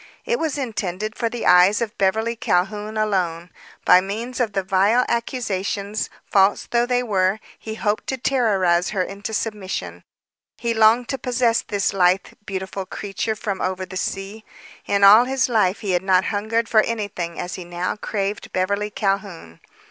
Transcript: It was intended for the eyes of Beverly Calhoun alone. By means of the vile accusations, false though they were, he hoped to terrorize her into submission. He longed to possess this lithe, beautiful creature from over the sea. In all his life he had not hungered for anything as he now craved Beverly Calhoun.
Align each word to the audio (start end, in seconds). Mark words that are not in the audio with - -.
It 0.25 0.39
was 0.39 0.57
intended 0.57 1.15
for 1.15 1.29
the 1.29 1.45
eyes 1.45 1.79
of 1.79 1.95
Beverly 1.99 2.35
Calhoun 2.35 2.97
alone. 2.97 3.51
By 3.85 4.01
means 4.01 4.39
of 4.39 4.53
the 4.53 4.63
vile 4.63 5.05
accusations, 5.07 6.09
false 6.25 6.65
though 6.71 6.87
they 6.87 7.03
were, 7.03 7.39
he 7.59 7.75
hoped 7.75 8.07
to 8.07 8.17
terrorize 8.17 8.89
her 8.89 9.03
into 9.03 9.31
submission. 9.31 10.03
He 10.57 10.73
longed 10.73 11.07
to 11.09 11.19
possess 11.19 11.61
this 11.61 11.93
lithe, 11.93 12.25
beautiful 12.47 12.87
creature 12.87 13.35
from 13.35 13.61
over 13.61 13.85
the 13.85 13.95
sea. 13.95 14.43
In 14.87 15.03
all 15.03 15.25
his 15.25 15.47
life 15.47 15.81
he 15.81 15.91
had 15.91 16.01
not 16.01 16.25
hungered 16.33 16.67
for 16.67 16.81
anything 16.81 17.39
as 17.39 17.53
he 17.53 17.63
now 17.63 17.95
craved 17.95 18.51
Beverly 18.51 18.89
Calhoun. 18.89 19.59